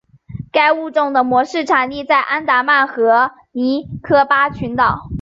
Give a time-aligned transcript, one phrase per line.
[0.51, 5.09] 该物种的模式产地在安达曼和尼科巴群岛。